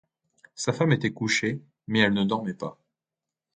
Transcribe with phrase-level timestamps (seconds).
[0.55, 2.75] Sa femme était couchée, mais elle ne dormait pas.